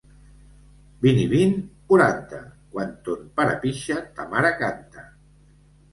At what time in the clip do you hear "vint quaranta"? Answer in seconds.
1.33-2.39